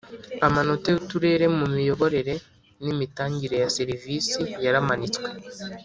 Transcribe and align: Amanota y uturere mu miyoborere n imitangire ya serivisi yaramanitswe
Amanota 0.47 0.85
y 0.89 0.97
uturere 1.01 1.45
mu 1.57 1.65
miyoborere 1.75 2.33
n 2.83 2.85
imitangire 2.93 3.55
ya 3.63 3.69
serivisi 3.77 4.39
yaramanitswe 4.63 5.27